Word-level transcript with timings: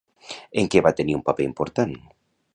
En 0.61 0.69
què 0.75 0.81
va 0.87 0.93
tenir 1.01 1.19
un 1.19 1.23
paper 1.29 1.47
important? 1.51 1.95